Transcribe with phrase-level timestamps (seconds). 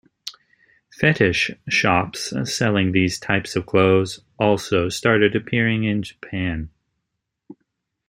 [0.89, 6.71] Fetish shops selling these types of clothes also started appearing in Japan.